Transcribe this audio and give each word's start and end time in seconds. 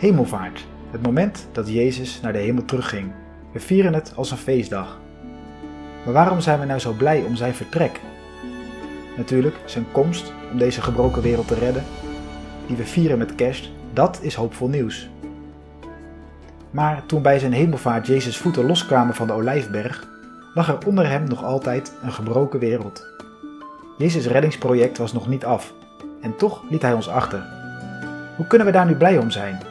Hemelvaart, 0.00 0.66
het 0.90 1.02
moment 1.02 1.48
dat 1.52 1.68
Jezus 1.68 2.20
naar 2.20 2.32
de 2.32 2.38
hemel 2.38 2.64
terugging. 2.64 3.12
We 3.52 3.60
vieren 3.60 3.94
het 3.94 4.12
als 4.16 4.30
een 4.30 4.36
feestdag. 4.36 5.00
Maar 6.04 6.14
waarom 6.14 6.40
zijn 6.40 6.60
we 6.60 6.66
nou 6.66 6.80
zo 6.80 6.92
blij 6.92 7.22
om 7.22 7.36
zijn 7.36 7.54
vertrek? 7.54 8.00
Natuurlijk 9.16 9.56
zijn 9.64 9.84
komst 9.92 10.32
om 10.52 10.58
deze 10.58 10.82
gebroken 10.82 11.22
wereld 11.22 11.48
te 11.48 11.54
redden, 11.54 11.84
die 12.66 12.76
we 12.76 12.84
vieren 12.84 13.18
met 13.18 13.34
kerst, 13.34 13.70
dat 13.92 14.18
is 14.22 14.34
hoopvol 14.34 14.68
nieuws. 14.68 15.08
Maar 16.70 17.06
toen 17.06 17.22
bij 17.22 17.38
zijn 17.38 17.52
hemelvaart 17.52 18.06
Jezus 18.06 18.36
voeten 18.36 18.66
loskwamen 18.66 19.14
van 19.14 19.26
de 19.26 19.32
olijfberg, 19.32 20.08
lag 20.54 20.68
er 20.68 20.86
onder 20.86 21.08
hem 21.08 21.24
nog 21.24 21.44
altijd 21.44 21.92
een 22.02 22.12
gebroken 22.12 22.58
wereld. 22.58 23.06
Jezus 23.98 24.26
reddingsproject 24.26 24.98
was 24.98 25.12
nog 25.12 25.28
niet 25.28 25.44
af 25.44 25.72
en 26.20 26.36
toch 26.36 26.62
liet 26.70 26.82
hij 26.82 26.92
ons 26.92 27.08
achter. 27.08 27.42
Hoe 28.36 28.46
kunnen 28.46 28.66
we 28.66 28.72
daar 28.72 28.86
nu 28.86 28.94
blij 28.94 29.18
om 29.18 29.30
zijn? 29.30 29.69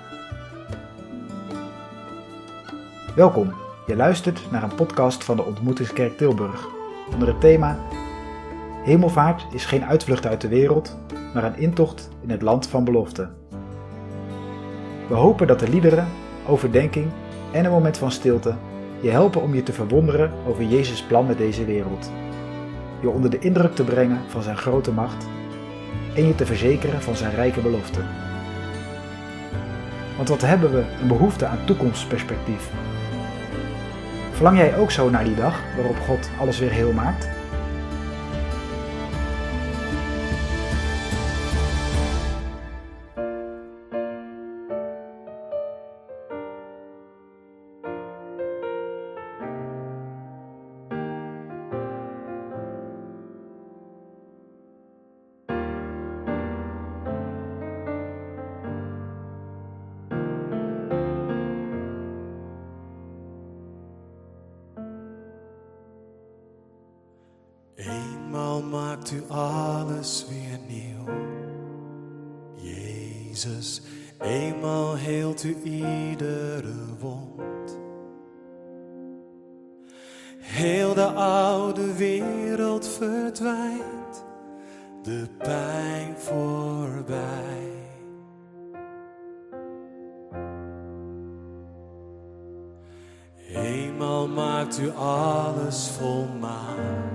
Welkom, 3.15 3.53
je 3.87 3.95
luistert 3.95 4.51
naar 4.51 4.63
een 4.63 4.75
podcast 4.75 5.23
van 5.23 5.35
de 5.35 5.43
Ontmoetingskerk 5.43 6.17
Tilburg 6.17 6.67
onder 7.13 7.27
het 7.27 7.41
thema 7.41 7.79
Hemelvaart 8.83 9.47
is 9.51 9.65
geen 9.65 9.85
uitvlucht 9.85 10.25
uit 10.25 10.41
de 10.41 10.47
wereld, 10.47 10.97
maar 11.33 11.43
een 11.43 11.57
intocht 11.57 12.09
in 12.21 12.29
het 12.29 12.41
land 12.41 12.67
van 12.67 12.83
belofte. 12.83 13.29
We 15.07 15.15
hopen 15.15 15.47
dat 15.47 15.59
de 15.59 15.69
liederen, 15.69 16.07
overdenking 16.47 17.11
en 17.51 17.65
een 17.65 17.71
moment 17.71 17.97
van 17.97 18.11
stilte 18.11 18.55
je 19.01 19.09
helpen 19.09 19.41
om 19.41 19.55
je 19.55 19.63
te 19.63 19.73
verwonderen 19.73 20.31
over 20.47 20.63
Jezus' 20.63 21.03
plan 21.03 21.25
met 21.25 21.37
deze 21.37 21.65
wereld. 21.65 22.11
Je 23.01 23.09
onder 23.09 23.29
de 23.29 23.39
indruk 23.39 23.75
te 23.75 23.83
brengen 23.83 24.21
van 24.27 24.41
zijn 24.41 24.57
grote 24.57 24.91
macht 24.91 25.27
en 26.15 26.27
je 26.27 26.35
te 26.35 26.45
verzekeren 26.45 27.01
van 27.01 27.15
zijn 27.15 27.35
rijke 27.35 27.61
belofte. 27.61 27.99
Want 30.15 30.29
wat 30.29 30.41
hebben 30.41 30.71
we 30.71 30.85
een 31.01 31.07
behoefte 31.07 31.45
aan 31.45 31.65
toekomstperspectief? 31.65 32.71
Verlang 34.39 34.57
jij 34.57 34.77
ook 34.77 34.91
zo 34.91 35.09
naar 35.09 35.23
die 35.23 35.35
dag 35.35 35.63
waarop 35.75 35.99
God 35.99 36.29
alles 36.37 36.59
weer 36.59 36.71
heel 36.71 36.91
maakt? 36.91 37.38
Maakt 69.09 69.29
u 69.29 69.33
alles 69.33 70.25
weer 70.29 70.59
nieuw. 70.67 71.13
Jezus, 72.55 73.81
eenmaal 74.19 74.95
heelt 74.95 75.43
u 75.43 75.57
iedere 75.63 76.73
wond. 76.99 77.77
Heel 80.37 80.93
de 80.93 81.11
oude 81.13 81.93
wereld 81.93 82.87
verdwijnt, 82.87 84.23
de 85.03 85.27
pijn 85.37 86.15
voorbij. 86.17 87.67
Eenmaal 93.53 94.27
maakt 94.27 94.79
u 94.79 94.91
alles 94.91 95.89
volmaakt. 95.89 97.08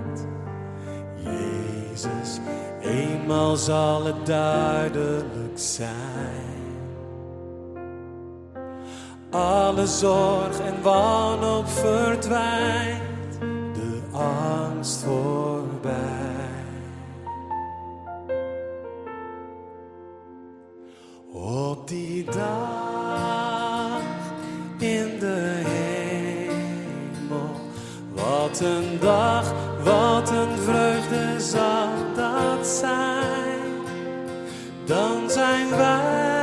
Eenmaal 3.25 3.55
zal 3.55 4.05
het 4.05 4.25
duidelijk 4.25 5.53
zijn. 5.59 6.53
Alle 9.29 9.87
zorg 9.87 10.59
en 10.59 10.81
wanhoop 10.81 11.67
verdwijnt, 11.67 13.39
de 13.73 14.01
angst 14.11 15.03
voorbij. 15.03 15.93
Op 21.31 21.87
die 21.87 22.23
dag 22.23 24.01
in 24.77 25.19
de 25.19 25.61
hemel, 25.65 27.49
wat 28.13 28.59
een 28.59 28.99
dag, 28.99 29.53
wat 29.83 30.29
een 30.29 30.57
vreugde 30.57 31.39
zal 31.39 32.04
zijn. 32.65 33.73
Dan 34.85 35.29
zijn 35.29 35.69
wij 35.69 36.34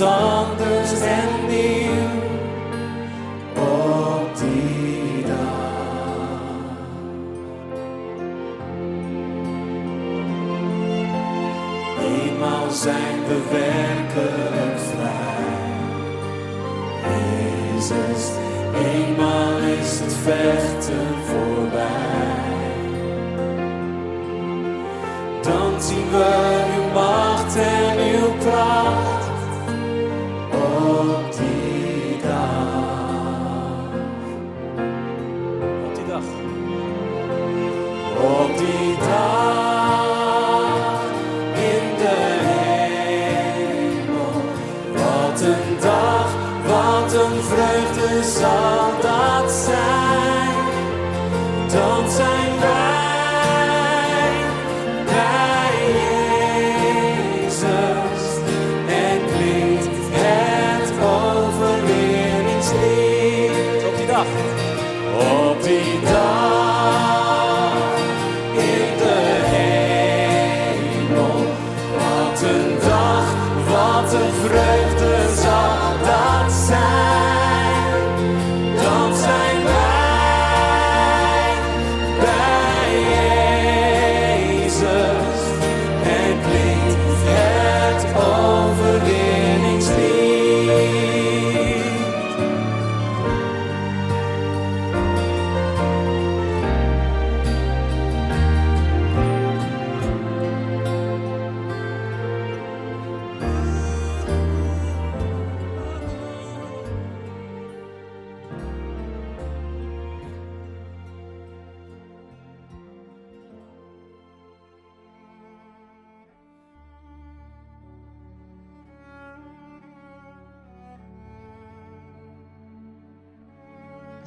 maakt 0.00 0.60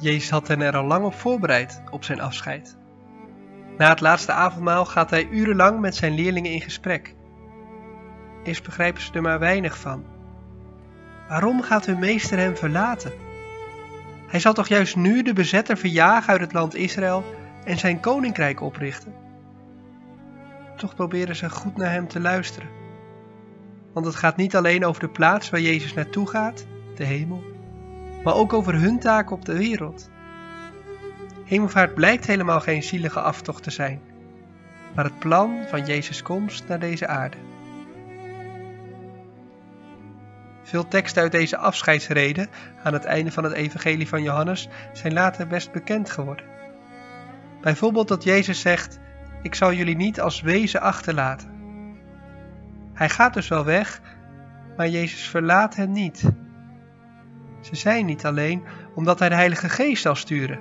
Jezus 0.04 0.30
had 0.30 0.48
hen 0.48 0.60
er 0.60 0.76
al 0.76 0.84
lang 0.84 1.04
op 1.04 1.14
voorbereid 1.14 1.82
op 1.90 2.04
zijn 2.04 2.20
afscheid. 2.20 2.76
Na 3.76 3.88
het 3.88 4.00
laatste 4.00 4.32
avondmaal 4.32 4.84
gaat 4.84 5.10
hij 5.10 5.28
urenlang 5.28 5.80
met 5.80 5.94
zijn 5.94 6.14
leerlingen 6.14 6.50
in 6.50 6.60
gesprek. 6.60 7.14
Eerst 8.42 8.64
begrijpen 8.64 9.02
ze 9.02 9.12
er 9.12 9.22
maar 9.22 9.38
weinig 9.38 9.78
van. 9.78 10.04
Waarom 11.28 11.62
gaat 11.62 11.86
hun 11.86 11.98
meester 11.98 12.38
hem 12.38 12.56
verlaten? 12.56 13.12
Hij 14.26 14.40
zal 14.40 14.52
toch 14.52 14.68
juist 14.68 14.96
nu 14.96 15.22
de 15.22 15.32
bezetter 15.32 15.76
verjagen 15.76 16.32
uit 16.32 16.40
het 16.40 16.52
land 16.52 16.74
Israël 16.74 17.24
en 17.64 17.78
zijn 17.78 18.00
koninkrijk 18.00 18.60
oprichten? 18.60 19.14
Toch 20.76 20.94
proberen 20.94 21.36
ze 21.36 21.50
goed 21.50 21.76
naar 21.76 21.90
hem 21.90 22.08
te 22.08 22.20
luisteren. 22.20 22.68
Want 23.92 24.06
het 24.06 24.14
gaat 24.14 24.36
niet 24.36 24.56
alleen 24.56 24.84
over 24.84 25.00
de 25.00 25.08
plaats 25.08 25.50
waar 25.50 25.60
Jezus 25.60 25.94
naartoe 25.94 26.28
gaat, 26.28 26.66
de 26.94 27.04
hemel, 27.04 27.53
maar 28.24 28.34
ook 28.34 28.52
over 28.52 28.74
hun 28.74 28.98
taak 28.98 29.30
op 29.30 29.44
de 29.44 29.56
wereld. 29.56 30.10
Hemelvaart 31.44 31.94
blijkt 31.94 32.26
helemaal 32.26 32.60
geen 32.60 32.82
zielige 32.82 33.20
aftocht 33.20 33.62
te 33.62 33.70
zijn, 33.70 34.00
maar 34.94 35.04
het 35.04 35.18
plan 35.18 35.64
van 35.68 35.86
Jezus' 35.86 36.22
komst 36.22 36.68
naar 36.68 36.78
deze 36.78 37.06
aarde. 37.06 37.36
Veel 40.62 40.88
teksten 40.88 41.22
uit 41.22 41.32
deze 41.32 41.56
afscheidsreden 41.56 42.48
aan 42.82 42.92
het 42.92 43.04
einde 43.04 43.32
van 43.32 43.44
het 43.44 43.52
Evangelie 43.52 44.08
van 44.08 44.22
Johannes 44.22 44.68
zijn 44.92 45.12
later 45.12 45.46
best 45.46 45.72
bekend 45.72 46.10
geworden. 46.10 46.44
Bijvoorbeeld 47.60 48.08
dat 48.08 48.24
Jezus 48.24 48.60
zegt: 48.60 48.98
Ik 49.42 49.54
zal 49.54 49.72
jullie 49.72 49.96
niet 49.96 50.20
als 50.20 50.40
wezen 50.40 50.80
achterlaten. 50.80 51.52
Hij 52.94 53.08
gaat 53.08 53.34
dus 53.34 53.48
wel 53.48 53.64
weg, 53.64 54.00
maar 54.76 54.88
Jezus 54.88 55.28
verlaat 55.28 55.76
hen 55.76 55.92
niet. 55.92 56.24
Ze 57.64 57.76
zijn 57.76 58.06
niet 58.06 58.26
alleen 58.26 58.62
omdat 58.94 59.18
Hij 59.18 59.28
de 59.28 59.34
Heilige 59.34 59.68
Geest 59.68 60.02
zal 60.02 60.14
sturen. 60.14 60.58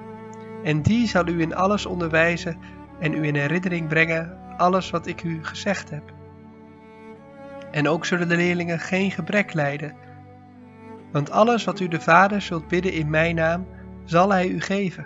En 0.64 0.82
die 0.82 1.08
zal 1.08 1.28
u 1.28 1.42
in 1.42 1.56
alles 1.56 1.86
onderwijzen 1.86 2.58
en 3.00 3.14
u 3.14 3.24
in 3.24 3.36
herinnering 3.36 3.88
brengen 3.88 4.38
alles 4.58 4.90
wat 4.90 5.08
ik 5.08 5.24
u 5.24 5.44
gezegd 5.44 5.90
heb. 5.90 6.14
En 7.72 7.88
ook 7.88 8.06
zullen 8.06 8.28
de 8.28 8.36
leerlingen 8.36 8.80
geen 8.80 9.12
gebrek 9.12 9.54
lijden. 9.54 9.96
Want 11.12 11.32
alles 11.32 11.64
wat 11.64 11.80
u 11.80 11.88
de 11.88 12.02
Vader 12.02 12.42
zult 12.42 12.68
bidden 12.68 12.94
in 12.94 13.10
mijn 13.10 13.36
naam, 13.36 13.68
zal 14.04 14.32
Hij 14.32 14.48
u 14.48 14.62
geven. 14.62 15.06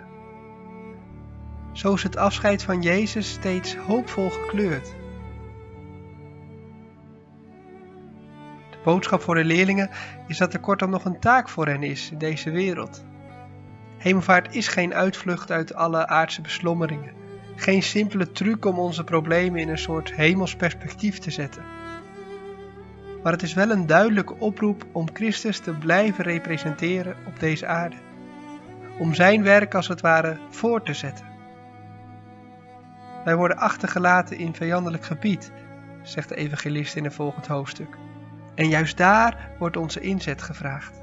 Zo 1.72 1.94
is 1.94 2.02
het 2.02 2.16
afscheid 2.16 2.62
van 2.62 2.82
Jezus 2.82 3.30
steeds 3.30 3.76
hoopvol 3.76 4.30
gekleurd. 4.30 4.94
Boodschap 8.88 9.22
voor 9.22 9.34
de 9.34 9.44
leerlingen 9.44 9.90
is 10.26 10.38
dat 10.38 10.52
er 10.52 10.60
kortom 10.60 10.90
nog 10.90 11.04
een 11.04 11.20
taak 11.20 11.48
voor 11.48 11.66
hen 11.66 11.82
is 11.82 12.10
in 12.10 12.18
deze 12.18 12.50
wereld. 12.50 13.04
Hemelvaart 13.98 14.54
is 14.54 14.68
geen 14.68 14.94
uitvlucht 14.94 15.50
uit 15.50 15.74
alle 15.74 16.06
aardse 16.06 16.40
beslommeringen, 16.40 17.12
geen 17.56 17.82
simpele 17.82 18.32
truc 18.32 18.64
om 18.64 18.78
onze 18.78 19.04
problemen 19.04 19.60
in 19.60 19.68
een 19.68 19.78
soort 19.78 20.14
hemels 20.14 20.56
perspectief 20.56 21.18
te 21.18 21.30
zetten. 21.30 21.62
Maar 23.22 23.32
het 23.32 23.42
is 23.42 23.54
wel 23.54 23.70
een 23.70 23.86
duidelijke 23.86 24.34
oproep 24.38 24.86
om 24.92 25.08
Christus 25.12 25.58
te 25.58 25.72
blijven 25.72 26.24
representeren 26.24 27.16
op 27.26 27.40
deze 27.40 27.66
aarde, 27.66 27.96
om 28.98 29.14
zijn 29.14 29.42
werk 29.42 29.74
als 29.74 29.88
het 29.88 30.00
ware 30.00 30.38
voor 30.50 30.82
te 30.82 30.94
zetten. 30.94 31.26
Wij 33.24 33.36
worden 33.36 33.56
achtergelaten 33.56 34.38
in 34.38 34.54
vijandelijk 34.54 35.04
gebied, 35.04 35.52
zegt 36.02 36.28
de 36.28 36.36
evangelist 36.36 36.96
in 36.96 37.04
een 37.04 37.12
volgend 37.12 37.46
hoofdstuk. 37.46 38.07
En 38.58 38.68
juist 38.68 38.96
daar 38.96 39.50
wordt 39.58 39.76
onze 39.76 40.00
inzet 40.00 40.42
gevraagd. 40.42 41.02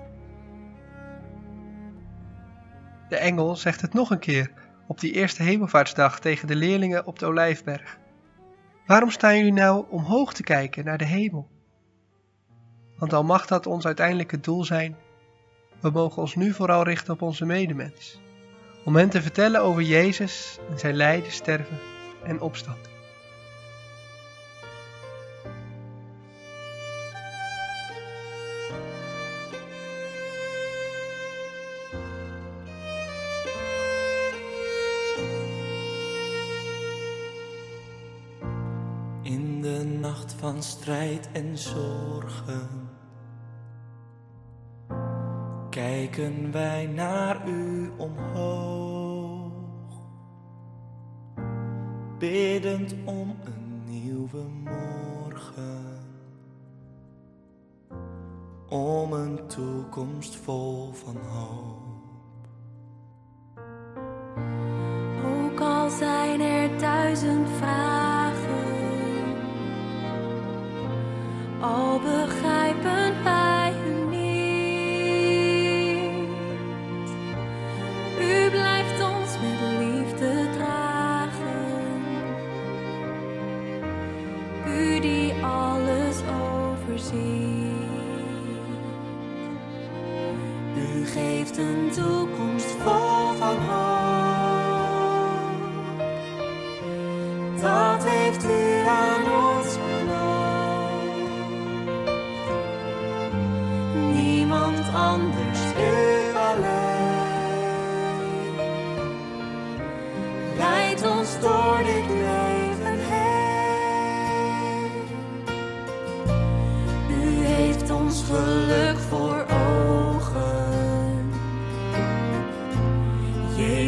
De 3.10 3.16
engel 3.16 3.56
zegt 3.56 3.81
het 3.81 3.94
nog 3.94 4.10
een 4.10 4.19
keer 4.19 4.52
op 4.88 5.00
die 5.00 5.12
eerste 5.12 5.44
hemelvaartsdag 5.44 6.19
tegen 6.19 6.48
de 6.48 6.56
leerlingen 6.56 7.06
op 7.06 7.19
de 7.19 7.25
Olijfberg. 7.25 7.98
Waarom 8.86 9.10
staan 9.10 9.38
jullie 9.38 9.54
nou 9.54 9.86
omhoog 9.90 10.34
te 10.34 10.44
kijken 10.44 10.86
naar 10.86 10.98
de 10.98 11.06
hemel? 11.06 11.50
Want 12.98 13.13
al 13.13 13.24
mag 13.24 13.46
dat 13.46 13.68
ons 13.68 13.86
uiteindelijke 13.86 14.40
doel 14.40 14.63
zijn, 14.63 14.96
we 15.80 15.90
mogen 15.90 16.22
ons 16.22 16.36
nu 16.36 16.54
vooral 16.54 16.84
richten 16.84 17.13
op 17.13 17.22
onze 17.22 17.46
medemens. 17.46 18.22
Om 18.86 18.96
hen 18.96 19.10
te 19.10 19.22
vertellen 19.22 19.62
over 19.62 19.81
Jezus 19.81 20.60
en 20.69 20.80
zijn 20.80 20.96
lijden, 20.96 21.31
sterven 21.31 21.80
en 22.24 22.42
opstand. 22.42 22.95
Nacht 40.06 40.34
van 40.34 40.63
strijd 40.63 41.30
en 41.31 41.57
zorgen. 41.57 42.90
Kijken 45.69 46.52
wij 46.52 46.86
naar 46.86 47.48
u 47.48 47.92
omhoog, 47.98 49.52
biddend 52.19 52.96
om 53.06 53.36
een 53.44 53.84
nieuwe 53.84 54.44
morgen, 54.63 56.00
om 58.69 59.13
een 59.13 59.48
toekomst 59.48 60.36
vol 60.36 60.94
van 60.94 61.18
hoop. 61.18 61.85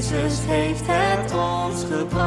Jezus 0.09 0.39
heeft 0.45 0.83
het 0.85 1.33
ons 1.33 1.83
gebracht. 1.83 2.17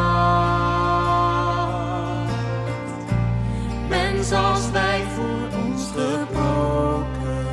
Mens 3.88 4.32
als 4.32 4.70
wij 4.70 5.02
voor 5.14 5.60
ons 5.64 5.90
gebroken. 5.96 7.46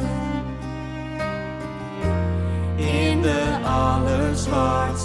In 2.76 3.22
de 3.22 3.58
allerzwartste 3.64 4.97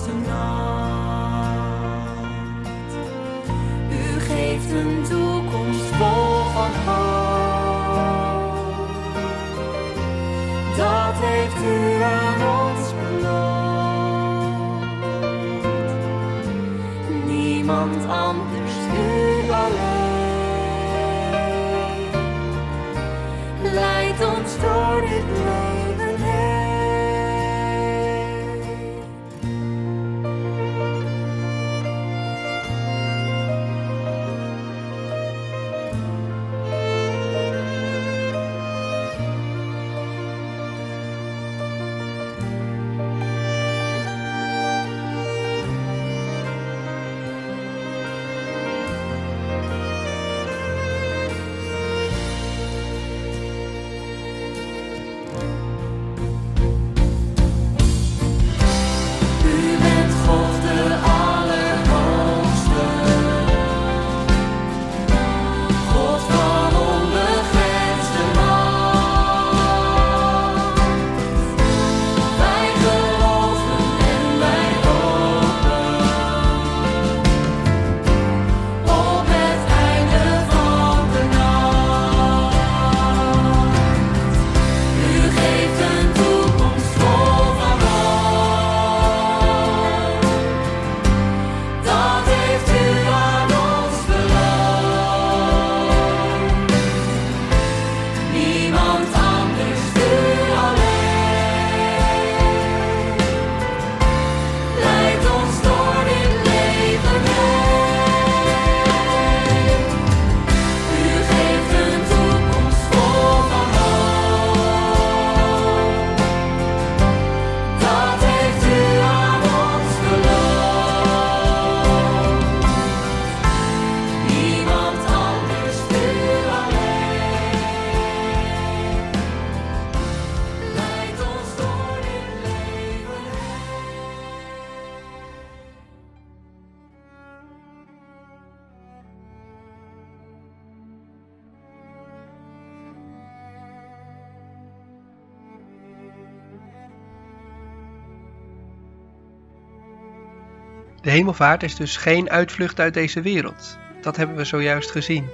De 151.03 151.11
hemelvaart 151.11 151.63
is 151.63 151.75
dus 151.75 151.97
geen 151.97 152.31
uitvlucht 152.31 152.81
uit 152.81 152.95
deze 152.95 153.21
wereld. 153.21 153.79
Dat 154.01 154.17
hebben 154.17 154.37
we 154.37 154.45
zojuist 154.45 154.91
gezien. 154.91 155.29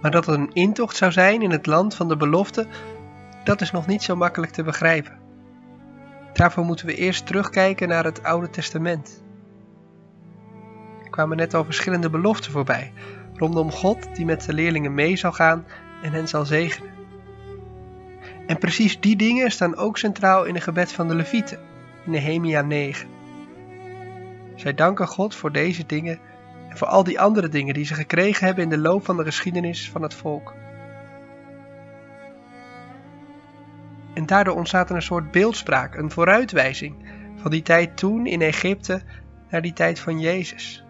Maar 0.00 0.10
dat 0.10 0.26
het 0.26 0.36
een 0.38 0.52
intocht 0.52 0.96
zou 0.96 1.12
zijn 1.12 1.42
in 1.42 1.50
het 1.50 1.66
land 1.66 1.94
van 1.94 2.08
de 2.08 2.16
belofte, 2.16 2.66
dat 3.44 3.60
is 3.60 3.70
nog 3.70 3.86
niet 3.86 4.02
zo 4.02 4.16
makkelijk 4.16 4.52
te 4.52 4.62
begrijpen. 4.62 5.18
Daarvoor 6.32 6.64
moeten 6.64 6.86
we 6.86 6.94
eerst 6.94 7.26
terugkijken 7.26 7.88
naar 7.88 8.04
het 8.04 8.22
Oude 8.22 8.50
Testament. 8.50 9.22
Er 11.04 11.10
kwamen 11.10 11.36
net 11.36 11.54
al 11.54 11.64
verschillende 11.64 12.10
beloften 12.10 12.52
voorbij, 12.52 12.92
rondom 13.34 13.70
God 13.70 14.14
die 14.14 14.24
met 14.24 14.44
de 14.44 14.52
leerlingen 14.52 14.94
mee 14.94 15.16
zal 15.16 15.32
gaan 15.32 15.66
en 16.02 16.12
hen 16.12 16.28
zal 16.28 16.44
zegenen. 16.44 16.90
En 18.46 18.58
precies 18.58 19.00
die 19.00 19.16
dingen 19.16 19.50
staan 19.50 19.76
ook 19.76 19.98
centraal 19.98 20.44
in 20.44 20.54
het 20.54 20.62
gebed 20.62 20.92
van 20.92 21.08
de 21.08 21.14
Levieten, 21.14 21.58
in 22.04 22.10
Nehemia 22.10 22.62
9. 22.62 23.11
Zij 24.54 24.74
danken 24.74 25.06
God 25.06 25.34
voor 25.34 25.52
deze 25.52 25.86
dingen 25.86 26.20
en 26.68 26.76
voor 26.76 26.88
al 26.88 27.04
die 27.04 27.20
andere 27.20 27.48
dingen 27.48 27.74
die 27.74 27.84
ze 27.84 27.94
gekregen 27.94 28.46
hebben 28.46 28.64
in 28.64 28.70
de 28.70 28.78
loop 28.78 29.04
van 29.04 29.16
de 29.16 29.24
geschiedenis 29.24 29.90
van 29.90 30.02
het 30.02 30.14
volk. 30.14 30.54
En 34.14 34.26
daardoor 34.26 34.54
ontstaat 34.54 34.90
er 34.90 34.96
een 34.96 35.02
soort 35.02 35.30
beeldspraak, 35.30 35.94
een 35.94 36.10
vooruitwijzing 36.10 36.94
van 37.36 37.50
die 37.50 37.62
tijd 37.62 37.96
toen 37.96 38.26
in 38.26 38.42
Egypte 38.42 39.02
naar 39.50 39.62
die 39.62 39.72
tijd 39.72 39.98
van 39.98 40.20
Jezus. 40.20 40.84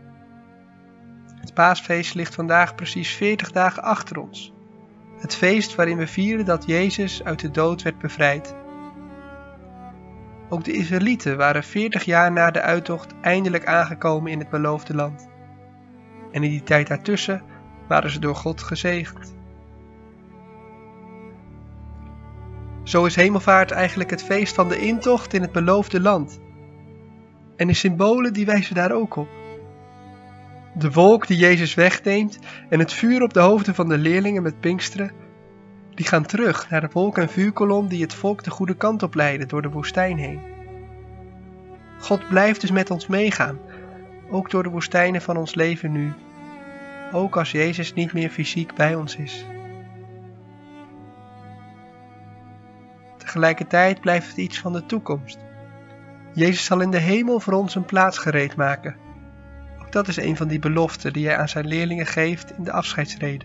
Het 1.41 1.55
paasfeest 1.55 2.15
ligt 2.15 2.35
vandaag 2.35 2.75
precies 2.75 3.11
40 3.11 3.53
dagen 3.53 3.83
achter 3.83 4.19
ons. 4.19 4.53
Het 5.19 5.35
feest 5.35 5.75
waarin 5.75 5.97
we 5.97 6.07
vieren 6.07 6.45
dat 6.45 6.67
Jezus 6.67 7.25
uit 7.25 7.41
de 7.41 7.51
dood 7.51 7.83
werd 7.83 7.99
bevrijd. 7.99 8.55
Ook 10.53 10.65
de 10.65 10.73
Israëlieten 10.73 11.37
waren 11.37 11.65
40 11.65 12.05
jaar 12.05 12.33
na 12.33 12.51
de 12.51 12.61
uittocht 12.61 13.15
eindelijk 13.21 13.67
aangekomen 13.67 14.31
in 14.31 14.39
het 14.39 14.51
beloofde 14.51 14.95
land. 14.95 15.29
En 16.33 16.43
in 16.43 16.51
die 16.51 16.63
tijd 16.63 16.89
daartussen 16.89 17.43
waren 17.89 18.11
ze 18.11 18.19
door 18.19 18.35
God 18.35 18.63
gezegend. 18.63 19.35
Zo 22.83 23.05
is 23.05 23.17
hemelvaart 23.17 23.71
eigenlijk 23.71 24.11
het 24.11 24.23
feest 24.23 24.55
van 24.55 24.69
de 24.69 24.79
intocht 24.79 25.35
in 25.35 25.43
het 25.43 25.53
beloofde 25.53 26.01
land. 26.01 26.41
En 27.57 27.67
de 27.67 27.75
symbolen 27.75 28.33
die 28.33 28.47
wijzen 28.47 28.75
daar 28.75 28.93
ook 28.93 29.17
op. 29.17 29.29
De 30.75 30.91
wolk 30.91 31.27
die 31.27 31.37
Jezus 31.37 31.75
wegneemt 31.75 32.39
en 32.69 32.79
het 32.79 32.93
vuur 32.93 33.23
op 33.23 33.33
de 33.33 33.41
hoofden 33.41 33.75
van 33.75 33.89
de 33.89 33.99
leerlingen 33.99 34.43
met 34.43 34.61
Pinksteren, 34.61 35.13
die 35.95 36.07
gaan 36.07 36.27
terug 36.27 36.71
naar 36.71 36.81
de 36.81 36.89
wolk- 36.93 37.19
en 37.19 37.29
vuurkolom 37.29 37.89
die 37.89 38.03
het 38.03 38.15
volk 38.15 38.45
de 38.45 38.51
goede 38.51 38.77
kant 38.77 39.03
op 39.03 39.15
leiden 39.15 39.49
door 39.49 39.63
de 39.63 39.71
woestijn 39.71 40.19
heen. 40.19 40.41
God 41.99 42.29
blijft 42.29 42.61
dus 42.61 42.71
met 42.71 42.91
ons 42.91 43.07
meegaan, 43.07 43.59
ook 44.31 44.51
door 44.51 44.63
de 44.63 44.69
woestijnen 44.69 45.23
van 45.23 45.37
ons 45.37 45.55
leven 45.55 45.93
nu, 45.93 46.13
ook 47.13 47.37
als 47.37 47.51
Jezus 47.51 47.95
niet 47.95 48.13
meer 48.13 48.31
fysiek 48.31 48.75
bij 48.75 48.95
ons 48.95 49.17
is. 49.17 49.47
Tegelijkertijd 53.17 54.01
blijft 54.01 54.29
het 54.29 54.37
iets 54.37 54.59
van 54.59 54.73
de 54.73 54.87
toekomst. 54.87 55.39
Jezus 56.35 56.65
zal 56.65 56.81
in 56.81 56.91
de 56.91 56.99
hemel 56.99 57.41
voor 57.41 57.53
ons 57.53 57.75
een 57.75 57.85
plaats 57.85 58.19
gereed 58.19 58.57
maken. 58.57 58.97
Ook 59.81 59.93
dat 59.93 60.09
is 60.09 60.17
een 60.17 60.37
van 60.37 60.49
die 60.49 60.59
beloften 60.59 61.13
die 61.13 61.27
hij 61.27 61.37
aan 61.37 61.49
zijn 61.49 61.67
leerlingen 61.67 62.07
geeft 62.07 62.53
in 62.57 62.65
de 62.65 62.73
afscheidsrede. 62.73 63.45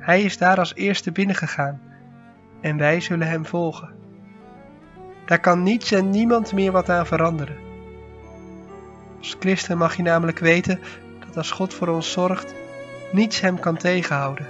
Hij 0.00 0.22
is 0.22 0.38
daar 0.38 0.58
als 0.58 0.74
eerste 0.74 1.12
binnengegaan 1.12 1.80
en 2.60 2.76
wij 2.76 3.00
zullen 3.00 3.26
hem 3.26 3.46
volgen. 3.46 3.94
Daar 5.26 5.40
kan 5.40 5.62
niets 5.62 5.92
en 5.92 6.10
niemand 6.10 6.52
meer 6.52 6.72
wat 6.72 6.88
aan 6.88 7.06
veranderen. 7.06 7.56
Als 9.18 9.36
christen 9.40 9.78
mag 9.78 9.96
je 9.96 10.02
namelijk 10.02 10.38
weten 10.38 10.80
dat 11.26 11.36
als 11.36 11.50
God 11.50 11.74
voor 11.74 11.88
ons 11.88 12.12
zorgt, 12.12 12.54
niets 13.12 13.40
hem 13.40 13.58
kan 13.58 13.76
tegenhouden. 13.76 14.46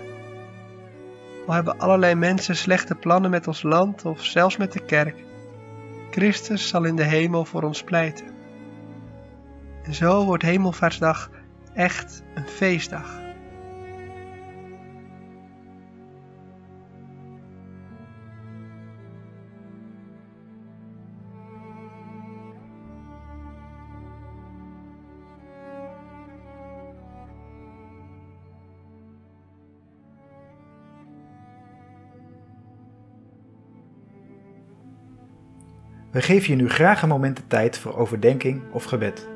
Al 1.47 1.55
hebben 1.55 1.79
allerlei 1.79 2.15
mensen 2.15 2.57
slechte 2.57 2.95
plannen 2.95 3.31
met 3.31 3.47
ons 3.47 3.63
land 3.63 4.05
of 4.05 4.25
zelfs 4.25 4.57
met 4.57 4.73
de 4.73 4.85
kerk, 4.85 5.25
Christus 6.11 6.69
zal 6.69 6.85
in 6.85 6.97
de 6.97 7.05
hemel 7.05 7.45
voor 7.45 7.63
ons 7.63 7.83
pleiten. 7.83 8.27
En 9.83 9.95
zo 9.95 10.25
wordt 10.25 10.43
Hemelvaartsdag 10.43 11.31
echt 11.75 12.23
een 12.35 12.49
feestdag. 12.49 13.21
We 36.11 36.23
geven 36.23 36.51
je 36.51 36.57
nu 36.57 36.69
graag 36.69 37.03
een 37.03 37.09
moment 37.09 37.37
de 37.37 37.47
tijd 37.47 37.79
voor 37.79 37.97
overdenking 37.97 38.63
of 38.73 38.85
gebed. 38.85 39.29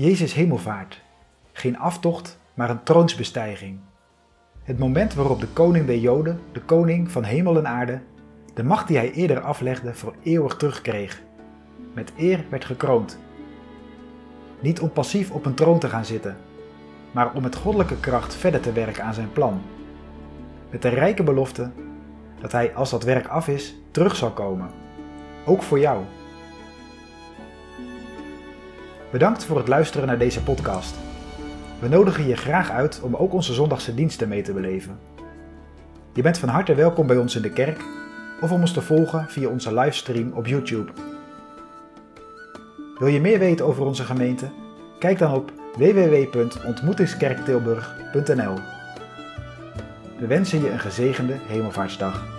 Jezus 0.00 0.34
hemelvaart. 0.34 1.02
Geen 1.52 1.78
aftocht, 1.78 2.38
maar 2.54 2.70
een 2.70 2.82
troonsbestijging. 2.82 3.78
Het 4.62 4.78
moment 4.78 5.14
waarop 5.14 5.40
de 5.40 5.46
koning 5.46 5.86
der 5.86 5.98
Joden, 5.98 6.40
de 6.52 6.60
koning 6.60 7.10
van 7.10 7.24
hemel 7.24 7.56
en 7.56 7.68
aarde, 7.68 8.00
de 8.54 8.62
macht 8.62 8.88
die 8.88 8.96
hij 8.96 9.12
eerder 9.12 9.40
aflegde 9.40 9.94
voor 9.94 10.14
eeuwig 10.22 10.56
terugkreeg. 10.56 11.22
Met 11.94 12.12
eer 12.16 12.44
werd 12.50 12.64
gekroond. 12.64 13.18
Niet 14.60 14.80
om 14.80 14.92
passief 14.92 15.30
op 15.30 15.46
een 15.46 15.54
troon 15.54 15.78
te 15.78 15.88
gaan 15.88 16.04
zitten, 16.04 16.36
maar 17.10 17.34
om 17.34 17.42
met 17.42 17.56
goddelijke 17.56 18.00
kracht 18.00 18.34
verder 18.34 18.60
te 18.60 18.72
werken 18.72 19.04
aan 19.04 19.14
zijn 19.14 19.32
plan. 19.32 19.62
Met 20.70 20.82
de 20.82 20.88
rijke 20.88 21.22
belofte 21.22 21.70
dat 22.40 22.52
hij, 22.52 22.74
als 22.74 22.90
dat 22.90 23.02
werk 23.02 23.26
af 23.26 23.48
is, 23.48 23.76
terug 23.90 24.16
zal 24.16 24.30
komen. 24.30 24.70
Ook 25.44 25.62
voor 25.62 25.78
jou. 25.78 26.04
Bedankt 29.10 29.44
voor 29.44 29.56
het 29.56 29.68
luisteren 29.68 30.06
naar 30.06 30.18
deze 30.18 30.42
podcast. 30.42 30.94
We 31.80 31.88
nodigen 31.88 32.26
je 32.26 32.36
graag 32.36 32.70
uit 32.70 33.00
om 33.02 33.14
ook 33.14 33.32
onze 33.32 33.52
zondagse 33.52 33.94
diensten 33.94 34.28
mee 34.28 34.42
te 34.42 34.52
beleven. 34.52 34.98
Je 36.12 36.22
bent 36.22 36.38
van 36.38 36.48
harte 36.48 36.74
welkom 36.74 37.06
bij 37.06 37.16
ons 37.16 37.36
in 37.36 37.42
de 37.42 37.52
kerk 37.52 37.84
of 38.40 38.52
om 38.52 38.60
ons 38.60 38.72
te 38.72 38.82
volgen 38.82 39.26
via 39.28 39.48
onze 39.48 39.74
livestream 39.74 40.32
op 40.32 40.46
YouTube. 40.46 40.92
Wil 42.98 43.08
je 43.08 43.20
meer 43.20 43.38
weten 43.38 43.66
over 43.66 43.84
onze 43.84 44.04
gemeente? 44.04 44.50
Kijk 44.98 45.18
dan 45.18 45.34
op 45.34 45.52
www.ontmoetingskerktilburg.nl. 45.76 48.54
We 50.18 50.26
wensen 50.26 50.62
je 50.62 50.70
een 50.70 50.80
gezegende 50.80 51.36
Hemelvaartsdag. 51.46 52.37